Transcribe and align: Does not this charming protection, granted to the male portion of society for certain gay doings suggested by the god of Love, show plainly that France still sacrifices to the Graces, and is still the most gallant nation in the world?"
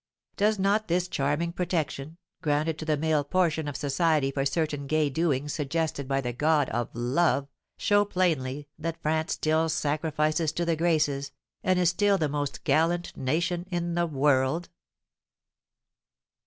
Does 0.35 0.57
not 0.57 0.87
this 0.87 1.07
charming 1.07 1.53
protection, 1.53 2.17
granted 2.41 2.79
to 2.79 2.85
the 2.85 2.97
male 2.97 3.23
portion 3.23 3.67
of 3.67 3.77
society 3.77 4.31
for 4.31 4.45
certain 4.45 4.87
gay 4.87 5.11
doings 5.11 5.53
suggested 5.53 6.07
by 6.07 6.21
the 6.21 6.33
god 6.33 6.69
of 6.71 6.89
Love, 6.95 7.47
show 7.77 8.03
plainly 8.03 8.67
that 8.79 8.99
France 9.03 9.33
still 9.33 9.69
sacrifices 9.69 10.51
to 10.53 10.65
the 10.65 10.75
Graces, 10.75 11.31
and 11.63 11.77
is 11.77 11.89
still 11.91 12.17
the 12.17 12.27
most 12.29 12.63
gallant 12.63 13.15
nation 13.15 13.67
in 13.69 13.93
the 13.93 14.07
world?" 14.07 14.69